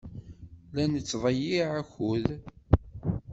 [0.73, 2.25] La nettḍeyyiɛ akud.